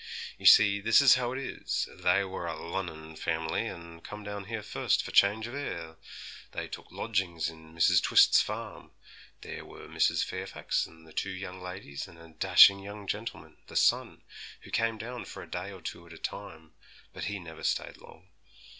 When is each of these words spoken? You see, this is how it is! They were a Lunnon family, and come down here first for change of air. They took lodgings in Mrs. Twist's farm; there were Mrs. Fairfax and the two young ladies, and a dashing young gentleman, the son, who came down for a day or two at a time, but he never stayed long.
You 0.39 0.47
see, 0.47 0.79
this 0.81 0.99
is 0.99 1.13
how 1.13 1.31
it 1.31 1.37
is! 1.37 1.87
They 1.93 2.23
were 2.23 2.47
a 2.47 2.57
Lunnon 2.59 3.15
family, 3.15 3.67
and 3.67 4.03
come 4.03 4.23
down 4.23 4.45
here 4.45 4.63
first 4.63 5.03
for 5.03 5.11
change 5.11 5.45
of 5.45 5.53
air. 5.53 5.95
They 6.53 6.67
took 6.67 6.91
lodgings 6.91 7.49
in 7.51 7.75
Mrs. 7.75 8.01
Twist's 8.01 8.41
farm; 8.41 8.89
there 9.41 9.63
were 9.63 9.87
Mrs. 9.87 10.23
Fairfax 10.25 10.87
and 10.87 11.05
the 11.05 11.13
two 11.13 11.29
young 11.29 11.61
ladies, 11.61 12.07
and 12.07 12.17
a 12.17 12.29
dashing 12.29 12.79
young 12.79 13.05
gentleman, 13.05 13.57
the 13.67 13.75
son, 13.75 14.23
who 14.61 14.71
came 14.71 14.97
down 14.97 15.25
for 15.25 15.43
a 15.43 15.47
day 15.51 15.71
or 15.71 15.81
two 15.83 16.07
at 16.07 16.13
a 16.13 16.17
time, 16.17 16.73
but 17.13 17.25
he 17.25 17.37
never 17.37 17.61
stayed 17.63 17.97
long. 17.97 18.27